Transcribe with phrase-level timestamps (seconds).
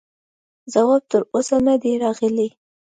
[0.73, 2.47] جواب تر اوسه نه دی راغلی.